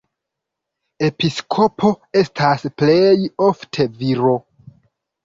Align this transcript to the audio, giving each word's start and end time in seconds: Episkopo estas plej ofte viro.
Episkopo 1.07 1.91
estas 2.21 2.65
plej 2.83 3.13
ofte 3.49 3.87
viro. 4.01 4.35